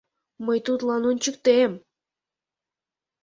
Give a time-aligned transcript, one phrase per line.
[0.45, 1.71] Мый тудлан ончыктем!